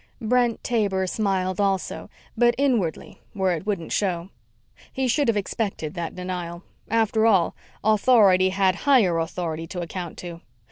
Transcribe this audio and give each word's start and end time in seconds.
Brent 0.19 0.63
Taber 0.63 1.05
smiled 1.05 1.61
also, 1.61 2.09
but 2.35 2.55
inwardly, 2.57 3.21
where 3.33 3.55
it 3.55 3.67
wouldn't 3.67 3.91
show. 3.91 4.29
He 4.91 5.07
should 5.07 5.27
have 5.27 5.37
expected 5.37 5.93
that 5.93 6.15
denial. 6.15 6.63
After 6.89 7.27
all, 7.27 7.55
Authority 7.83 8.49
had 8.49 8.77
Higher 8.89 9.19
Authority 9.19 9.67
to 9.67 9.81
account 9.81 10.17
to. 10.17 10.41